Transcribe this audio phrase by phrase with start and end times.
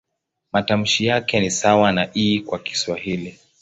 [0.51, 3.39] Matamshi yake ni sawa na "i" kwa Kiswahili.